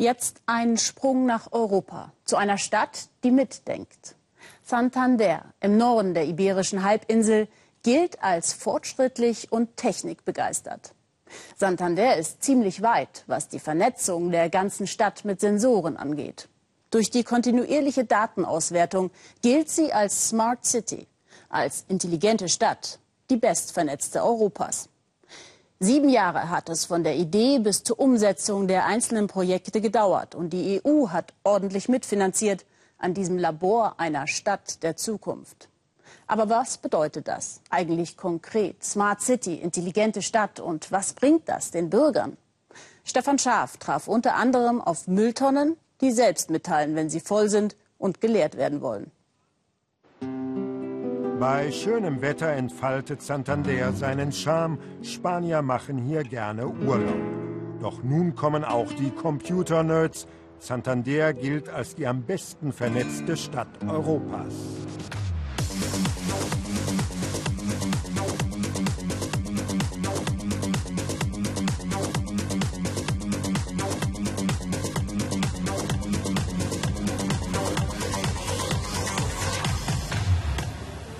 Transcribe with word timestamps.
Jetzt 0.00 0.42
ein 0.46 0.78
Sprung 0.78 1.26
nach 1.26 1.50
Europa, 1.50 2.12
zu 2.24 2.36
einer 2.36 2.56
Stadt, 2.56 3.08
die 3.24 3.32
mitdenkt. 3.32 4.14
Santander 4.62 5.46
im 5.58 5.76
Norden 5.76 6.14
der 6.14 6.26
Iberischen 6.26 6.84
Halbinsel 6.84 7.48
gilt 7.82 8.22
als 8.22 8.52
fortschrittlich 8.52 9.50
und 9.50 9.76
technikbegeistert. 9.76 10.94
Santander 11.56 12.16
ist 12.16 12.44
ziemlich 12.44 12.80
weit, 12.80 13.24
was 13.26 13.48
die 13.48 13.58
Vernetzung 13.58 14.30
der 14.30 14.50
ganzen 14.50 14.86
Stadt 14.86 15.24
mit 15.24 15.40
Sensoren 15.40 15.96
angeht. 15.96 16.48
Durch 16.92 17.10
die 17.10 17.24
kontinuierliche 17.24 18.04
Datenauswertung 18.04 19.10
gilt 19.42 19.68
sie 19.68 19.92
als 19.92 20.28
Smart 20.28 20.64
City, 20.64 21.08
als 21.48 21.84
intelligente 21.88 22.48
Stadt, 22.48 23.00
die 23.30 23.36
bestvernetzte 23.36 24.22
Europas. 24.22 24.90
Sieben 25.80 26.08
Jahre 26.08 26.50
hat 26.50 26.68
es 26.70 26.86
von 26.86 27.04
der 27.04 27.14
Idee 27.14 27.60
bis 27.60 27.84
zur 27.84 28.00
Umsetzung 28.00 28.66
der 28.66 28.86
einzelnen 28.86 29.28
Projekte 29.28 29.80
gedauert. 29.80 30.34
Und 30.34 30.52
die 30.52 30.82
EU 30.84 31.10
hat 31.10 31.32
ordentlich 31.44 31.88
mitfinanziert 31.88 32.66
an 32.98 33.14
diesem 33.14 33.38
Labor 33.38 33.94
einer 34.00 34.26
Stadt 34.26 34.82
der 34.82 34.96
Zukunft. 34.96 35.68
Aber 36.26 36.48
was 36.48 36.78
bedeutet 36.78 37.28
das 37.28 37.60
eigentlich 37.70 38.16
konkret? 38.16 38.82
Smart 38.82 39.20
City, 39.20 39.54
intelligente 39.54 40.20
Stadt 40.20 40.58
und 40.58 40.90
was 40.90 41.12
bringt 41.12 41.48
das 41.48 41.70
den 41.70 41.90
Bürgern? 41.90 42.36
Stefan 43.04 43.38
Schaaf 43.38 43.76
traf 43.76 44.08
unter 44.08 44.34
anderem 44.34 44.80
auf 44.80 45.06
Mülltonnen, 45.06 45.76
die 46.00 46.10
selbst 46.10 46.50
mitteilen, 46.50 46.96
wenn 46.96 47.08
sie 47.08 47.20
voll 47.20 47.48
sind 47.48 47.76
und 47.98 48.20
geleert 48.20 48.56
werden 48.56 48.80
wollen. 48.80 49.12
Bei 51.38 51.70
schönem 51.70 52.20
Wetter 52.20 52.48
entfaltet 52.48 53.22
Santander 53.22 53.92
seinen 53.92 54.32
Charme. 54.32 54.78
Spanier 55.02 55.62
machen 55.62 55.98
hier 55.98 56.24
gerne 56.24 56.66
Urlaub. 56.66 57.20
Doch 57.80 58.02
nun 58.02 58.34
kommen 58.34 58.64
auch 58.64 58.92
die 58.92 59.10
Computer-Nerds. 59.10 60.26
Santander 60.58 61.32
gilt 61.34 61.68
als 61.68 61.94
die 61.94 62.08
am 62.08 62.22
besten 62.22 62.72
vernetzte 62.72 63.36
Stadt 63.36 63.68
Europas. 63.86 64.52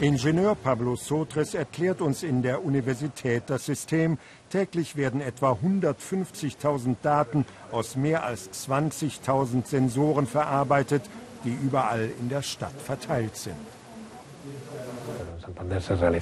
Ingenieur 0.00 0.54
Pablo 0.54 0.94
Sotres 0.94 1.54
erklärt 1.54 2.00
uns 2.00 2.22
in 2.22 2.40
der 2.40 2.64
Universität 2.64 3.42
das 3.48 3.66
System. 3.66 4.16
Täglich 4.48 4.94
werden 4.94 5.20
etwa 5.20 5.52
150.000 5.52 6.94
Daten 7.02 7.44
aus 7.72 7.96
mehr 7.96 8.22
als 8.22 8.48
20.000 8.68 9.66
Sensoren 9.66 10.28
verarbeitet, 10.28 11.02
die 11.44 11.52
überall 11.52 12.10
in 12.20 12.28
der 12.28 12.42
Stadt 12.42 12.80
verteilt 12.80 13.34
sind. 13.34 13.56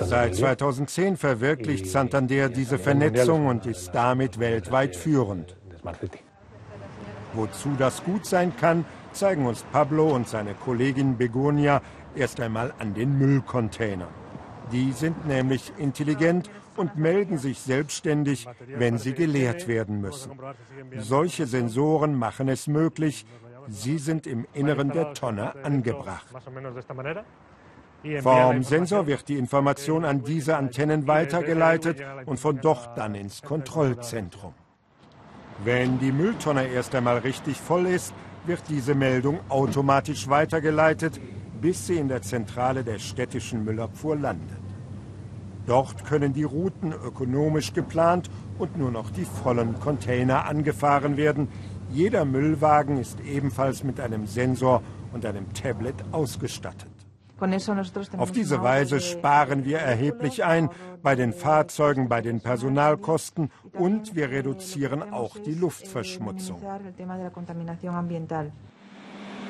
Seit 0.00 0.34
2010 0.34 1.16
verwirklicht 1.16 1.86
Santander 1.86 2.50
diese 2.50 2.78
Vernetzung 2.78 3.46
und 3.46 3.64
ist 3.64 3.92
damit 3.92 4.38
weltweit 4.38 4.96
führend. 4.96 5.56
Wozu 7.32 7.70
das 7.78 8.04
gut 8.04 8.26
sein 8.26 8.54
kann, 8.54 8.84
zeigen 9.12 9.46
uns 9.46 9.62
Pablo 9.72 10.14
und 10.14 10.28
seine 10.28 10.52
Kollegin 10.52 11.16
Begonia 11.16 11.80
erst 12.16 12.40
einmal 12.40 12.72
an 12.78 12.94
den 12.94 13.18
Müllcontainern. 13.18 14.08
Die 14.72 14.92
sind 14.92 15.26
nämlich 15.26 15.72
intelligent 15.78 16.50
und 16.76 16.96
melden 16.96 17.38
sich 17.38 17.60
selbstständig, 17.60 18.46
wenn 18.66 18.98
sie 18.98 19.12
geleert 19.12 19.68
werden 19.68 20.00
müssen. 20.00 20.32
Solche 20.98 21.46
Sensoren 21.46 22.14
machen 22.14 22.48
es 22.48 22.66
möglich. 22.66 23.26
Sie 23.68 23.98
sind 23.98 24.26
im 24.26 24.46
Inneren 24.54 24.90
der 24.90 25.14
Tonne 25.14 25.54
angebracht. 25.64 26.26
Vom 28.20 28.62
Sensor 28.64 29.06
wird 29.06 29.28
die 29.28 29.38
Information 29.38 30.04
an 30.04 30.24
diese 30.24 30.56
Antennen 30.56 31.06
weitergeleitet 31.06 32.02
und 32.26 32.40
von 32.40 32.60
dort 32.60 32.98
dann 32.98 33.14
ins 33.14 33.42
Kontrollzentrum. 33.42 34.54
Wenn 35.64 36.00
die 36.00 36.10
Mülltonne 36.10 36.66
erst 36.66 36.94
einmal 36.96 37.18
richtig 37.18 37.60
voll 37.60 37.86
ist, 37.86 38.12
wird 38.44 38.62
diese 38.68 38.96
Meldung 38.96 39.38
automatisch 39.48 40.28
weitergeleitet, 40.28 41.20
bis 41.62 41.86
sie 41.86 41.96
in 41.96 42.08
der 42.08 42.22
Zentrale 42.22 42.82
der 42.82 42.98
städtischen 42.98 43.64
Müllabfuhr 43.64 44.16
landet. 44.16 44.58
Dort 45.66 46.04
können 46.04 46.32
die 46.32 46.42
Routen 46.42 46.92
ökonomisch 46.92 47.72
geplant 47.72 48.28
und 48.58 48.76
nur 48.76 48.90
noch 48.90 49.10
die 49.10 49.24
vollen 49.24 49.78
Container 49.78 50.44
angefahren 50.46 51.16
werden. 51.16 51.46
Jeder 51.90 52.24
Müllwagen 52.24 52.98
ist 52.98 53.20
ebenfalls 53.20 53.84
mit 53.84 54.00
einem 54.00 54.26
Sensor 54.26 54.82
und 55.12 55.24
einem 55.24 55.52
Tablet 55.54 55.94
ausgestattet. 56.10 56.90
Auf 58.18 58.32
diese 58.32 58.62
Weise 58.62 59.00
sparen 59.00 59.64
wir 59.64 59.78
erheblich 59.78 60.44
ein 60.44 60.68
bei 61.02 61.14
den 61.14 61.32
Fahrzeugen, 61.32 62.08
bei 62.08 62.20
den 62.20 62.40
Personalkosten 62.40 63.50
und 63.72 64.14
wir 64.14 64.30
reduzieren 64.30 65.12
auch 65.12 65.36
die 65.38 65.54
Luftverschmutzung. 65.54 66.60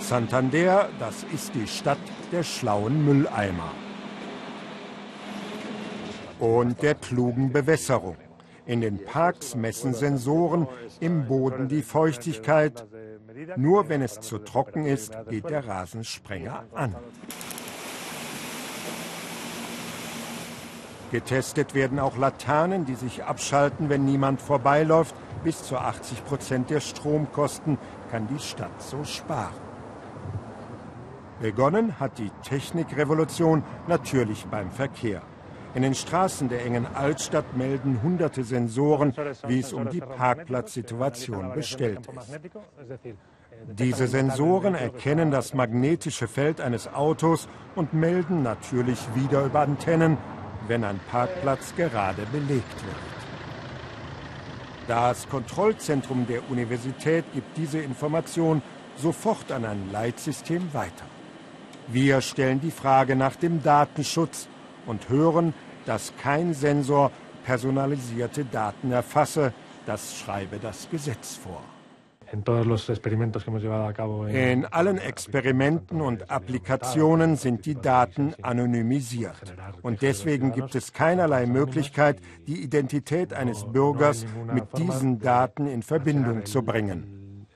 Santander, 0.00 0.88
das 0.98 1.24
ist 1.32 1.54
die 1.54 1.66
Stadt 1.66 1.98
der 2.32 2.42
schlauen 2.42 3.04
Mülleimer 3.04 3.70
und 6.40 6.82
der 6.82 6.94
klugen 6.94 7.52
Bewässerung. 7.52 8.16
In 8.66 8.80
den 8.80 9.04
Parks 9.04 9.54
messen 9.54 9.94
Sensoren 9.94 10.66
im 11.00 11.26
Boden 11.26 11.68
die 11.68 11.82
Feuchtigkeit. 11.82 12.86
Nur 13.56 13.88
wenn 13.88 14.02
es 14.02 14.20
zu 14.20 14.38
trocken 14.38 14.86
ist, 14.86 15.12
geht 15.28 15.48
der 15.48 15.66
Rasensprenger 15.66 16.64
an. 16.74 16.96
Getestet 21.10 21.74
werden 21.74 21.98
auch 21.98 22.16
Laternen, 22.16 22.84
die 22.84 22.94
sich 22.94 23.24
abschalten, 23.24 23.88
wenn 23.88 24.04
niemand 24.04 24.40
vorbeiläuft. 24.40 25.14
Bis 25.42 25.62
zu 25.62 25.76
80 25.76 26.24
Prozent 26.24 26.70
der 26.70 26.80
Stromkosten 26.80 27.78
kann 28.10 28.28
die 28.28 28.38
Stadt 28.38 28.80
so 28.80 29.04
sparen. 29.04 29.69
Begonnen 31.40 31.98
hat 31.98 32.18
die 32.18 32.30
Technikrevolution 32.42 33.62
natürlich 33.88 34.44
beim 34.46 34.70
Verkehr. 34.70 35.22
In 35.74 35.82
den 35.82 35.94
Straßen 35.94 36.48
der 36.48 36.66
engen 36.66 36.86
Altstadt 36.94 37.56
melden 37.56 38.02
hunderte 38.02 38.44
Sensoren, 38.44 39.14
wie 39.46 39.60
es 39.60 39.72
um 39.72 39.88
die 39.88 40.00
Parkplatzsituation 40.00 41.54
bestellt 41.54 42.00
ist. 42.18 42.38
Diese 43.68 44.06
Sensoren 44.06 44.74
erkennen 44.74 45.30
das 45.30 45.54
magnetische 45.54 46.28
Feld 46.28 46.60
eines 46.60 46.92
Autos 46.92 47.48
und 47.74 47.94
melden 47.94 48.42
natürlich 48.42 48.98
wieder 49.14 49.44
über 49.44 49.60
Antennen, 49.60 50.18
wenn 50.66 50.84
ein 50.84 51.00
Parkplatz 51.10 51.74
gerade 51.76 52.22
belegt 52.32 52.84
wird. 52.84 53.10
Das 54.88 55.28
Kontrollzentrum 55.28 56.26
der 56.26 56.50
Universität 56.50 57.24
gibt 57.32 57.56
diese 57.56 57.78
Information 57.78 58.60
sofort 58.96 59.52
an 59.52 59.64
ein 59.64 59.90
Leitsystem 59.92 60.74
weiter. 60.74 61.04
Wir 61.92 62.20
stellen 62.20 62.60
die 62.60 62.70
Frage 62.70 63.16
nach 63.16 63.34
dem 63.36 63.62
Datenschutz 63.62 64.48
und 64.86 65.08
hören, 65.08 65.54
dass 65.86 66.12
kein 66.22 66.54
Sensor 66.54 67.10
personalisierte 67.44 68.44
Daten 68.44 68.92
erfasse. 68.92 69.52
Das 69.86 70.16
schreibe 70.16 70.58
das 70.58 70.88
Gesetz 70.88 71.36
vor. 71.36 71.62
In 72.32 72.44
allen 74.66 74.98
Experimenten 74.98 76.00
und 76.00 76.30
Applikationen 76.30 77.34
sind 77.34 77.66
die 77.66 77.74
Daten 77.74 78.34
anonymisiert. 78.40 79.52
Und 79.82 80.00
deswegen 80.02 80.52
gibt 80.52 80.76
es 80.76 80.92
keinerlei 80.92 81.46
Möglichkeit, 81.46 82.20
die 82.46 82.62
Identität 82.62 83.32
eines 83.32 83.64
Bürgers 83.64 84.24
mit 84.52 84.78
diesen 84.78 85.18
Daten 85.18 85.66
in 85.66 85.82
Verbindung 85.82 86.46
zu 86.46 86.62
bringen. 86.62 87.46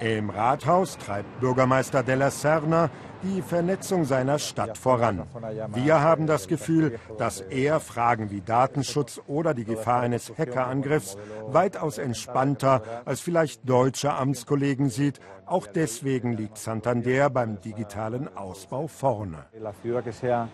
Im 0.00 0.30
Rathaus 0.30 0.96
treibt 0.96 1.40
Bürgermeister 1.40 2.02
Della 2.02 2.30
Serna 2.30 2.88
die 3.22 3.42
Vernetzung 3.42 4.06
seiner 4.06 4.38
Stadt 4.38 4.78
voran. 4.78 5.24
Wir 5.74 6.00
haben 6.00 6.26
das 6.26 6.48
Gefühl, 6.48 6.98
dass 7.18 7.42
er 7.42 7.80
Fragen 7.80 8.30
wie 8.30 8.40
Datenschutz 8.40 9.20
oder 9.26 9.52
die 9.52 9.66
Gefahr 9.66 10.00
eines 10.00 10.32
Hackerangriffs 10.38 11.18
weitaus 11.48 11.98
entspannter 11.98 12.82
als 13.04 13.20
vielleicht 13.20 13.68
deutsche 13.68 14.14
Amtskollegen 14.14 14.88
sieht. 14.88 15.20
Auch 15.44 15.66
deswegen 15.66 16.32
liegt 16.32 16.56
Santander 16.56 17.28
beim 17.28 17.60
digitalen 17.60 18.34
Ausbau 18.36 18.86
vorne. 18.86 19.44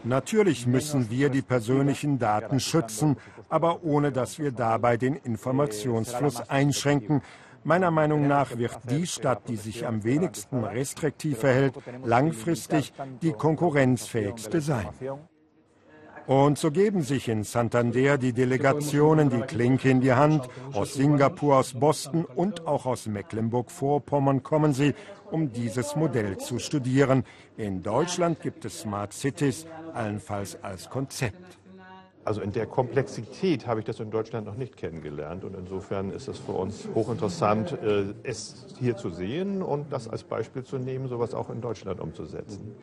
Natürlich 0.02 0.66
müssen 0.66 1.08
wir 1.08 1.28
die 1.28 1.42
persönlichen 1.42 2.18
Daten 2.18 2.58
schützen, 2.58 3.16
aber 3.48 3.84
ohne 3.84 4.10
dass 4.10 4.40
wir 4.40 4.50
dabei 4.50 4.96
den 4.96 5.14
Informationsfluss 5.14 6.48
einschränken, 6.48 7.22
Meiner 7.66 7.90
Meinung 7.90 8.28
nach 8.28 8.56
wird 8.56 8.78
die 8.88 9.08
Stadt, 9.08 9.48
die 9.48 9.56
sich 9.56 9.88
am 9.88 10.04
wenigsten 10.04 10.62
restriktiv 10.62 11.38
verhält, 11.38 11.74
langfristig 12.04 12.92
die 13.22 13.32
konkurrenzfähigste 13.32 14.60
sein. 14.60 14.86
Und 16.28 16.58
so 16.58 16.70
geben 16.70 17.02
sich 17.02 17.28
in 17.28 17.42
Santander 17.42 18.18
die 18.18 18.32
Delegationen 18.32 19.30
die 19.30 19.40
Klinke 19.40 19.90
in 19.90 20.00
die 20.00 20.12
Hand. 20.12 20.48
Aus 20.74 20.94
Singapur, 20.94 21.56
aus 21.56 21.74
Boston 21.74 22.24
und 22.24 22.68
auch 22.68 22.86
aus 22.86 23.06
Mecklenburg-Vorpommern 23.06 24.44
kommen 24.44 24.72
sie, 24.72 24.94
um 25.32 25.52
dieses 25.52 25.96
Modell 25.96 26.38
zu 26.38 26.60
studieren. 26.60 27.24
In 27.56 27.82
Deutschland 27.82 28.40
gibt 28.42 28.64
es 28.64 28.82
Smart 28.82 29.12
Cities, 29.12 29.66
allenfalls 29.92 30.62
als 30.62 30.88
Konzept. 30.88 31.58
Also 32.26 32.40
in 32.40 32.50
der 32.50 32.66
Komplexität 32.66 33.68
habe 33.68 33.78
ich 33.78 33.86
das 33.86 34.00
in 34.00 34.10
Deutschland 34.10 34.48
noch 34.48 34.56
nicht 34.56 34.76
kennengelernt 34.76 35.44
und 35.44 35.54
insofern 35.54 36.10
ist 36.10 36.26
es 36.26 36.40
für 36.40 36.52
uns 36.52 36.88
hochinteressant, 36.92 37.80
äh, 37.80 38.14
es 38.24 38.66
hier 38.80 38.96
zu 38.96 39.10
sehen 39.10 39.62
und 39.62 39.92
das 39.92 40.08
als 40.08 40.24
Beispiel 40.24 40.64
zu 40.64 40.76
nehmen, 40.76 41.06
sowas 41.06 41.34
auch 41.34 41.50
in 41.50 41.60
Deutschland 41.60 42.00
umzusetzen. 42.00 42.74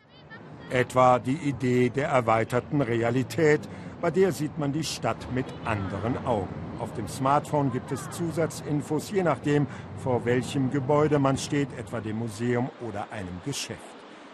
Etwa 0.70 1.18
die 1.18 1.36
Idee 1.36 1.90
der 1.90 2.08
erweiterten 2.08 2.80
Realität, 2.80 3.60
bei 4.00 4.10
der 4.10 4.32
sieht 4.32 4.56
man 4.56 4.72
die 4.72 4.82
Stadt 4.82 5.30
mit 5.34 5.44
anderen 5.66 6.24
Augen. 6.24 6.54
Auf 6.80 6.94
dem 6.94 7.06
Smartphone 7.06 7.70
gibt 7.70 7.92
es 7.92 8.08
Zusatzinfos, 8.12 9.10
je 9.10 9.24
nachdem, 9.24 9.66
vor 9.98 10.24
welchem 10.24 10.70
Gebäude 10.70 11.18
man 11.18 11.36
steht, 11.36 11.68
etwa 11.78 12.00
dem 12.00 12.18
Museum 12.18 12.70
oder 12.88 13.08
einem 13.10 13.42
Geschäft. 13.44 13.78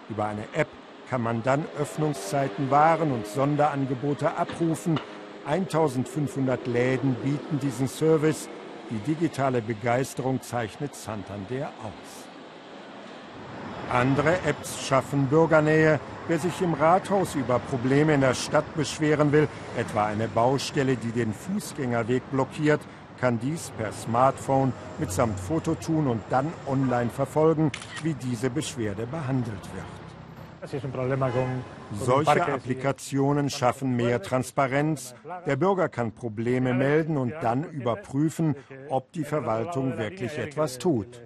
Über 0.08 0.26
eine 0.26 0.44
App 0.54 0.68
kann 1.10 1.22
man 1.22 1.42
dann 1.42 1.64
Öffnungszeiten, 1.78 2.70
Waren 2.70 3.10
und 3.10 3.26
Sonderangebote 3.26 4.36
abrufen. 4.36 5.00
1500 5.44 6.68
Läden 6.68 7.16
bieten 7.16 7.58
diesen 7.58 7.88
Service. 7.88 8.48
Die 8.90 8.98
digitale 8.98 9.60
Begeisterung 9.60 10.40
zeichnet 10.40 10.94
Santander 10.94 11.72
aus. 11.82 12.30
Andere 13.92 14.34
Apps 14.46 14.86
schaffen 14.86 15.26
Bürgernähe. 15.26 15.98
Wer 16.28 16.38
sich 16.38 16.62
im 16.62 16.74
Rathaus 16.74 17.34
über 17.34 17.58
Probleme 17.58 18.14
in 18.14 18.20
der 18.20 18.34
Stadt 18.34 18.76
beschweren 18.76 19.32
will, 19.32 19.48
etwa 19.76 20.06
eine 20.06 20.28
Baustelle, 20.28 20.94
die 20.94 21.10
den 21.10 21.34
Fußgängerweg 21.34 22.22
blockiert, 22.30 22.80
kann 23.20 23.40
dies 23.40 23.72
per 23.76 23.90
Smartphone 23.90 24.72
mitsamt 24.98 25.40
Foto 25.40 25.74
tun 25.74 26.06
und 26.06 26.22
dann 26.30 26.52
online 26.68 27.10
verfolgen, 27.10 27.72
wie 28.04 28.14
diese 28.14 28.48
Beschwerde 28.48 29.06
behandelt 29.08 29.64
wird. 29.74 30.09
Solche 31.92 32.46
Applikationen 32.46 33.50
schaffen 33.50 33.96
mehr 33.96 34.22
Transparenz. 34.22 35.14
Der 35.46 35.56
Bürger 35.56 35.88
kann 35.88 36.12
Probleme 36.12 36.74
melden 36.74 37.16
und 37.16 37.32
dann 37.40 37.64
überprüfen, 37.64 38.54
ob 38.88 39.12
die 39.12 39.24
Verwaltung 39.24 39.96
wirklich 39.96 40.36
etwas 40.38 40.78
tut. 40.78 41.20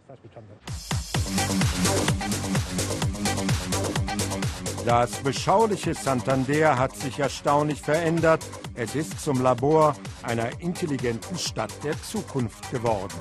Das 4.84 5.12
beschauliche 5.22 5.94
Santander 5.94 6.78
hat 6.78 6.94
sich 6.94 7.18
erstaunlich 7.18 7.80
verändert. 7.80 8.44
Es 8.74 8.94
ist 8.94 9.18
zum 9.18 9.42
Labor 9.42 9.96
einer 10.22 10.60
intelligenten 10.60 11.38
Stadt 11.38 11.72
der 11.82 12.00
Zukunft 12.02 12.70
geworden. 12.70 13.14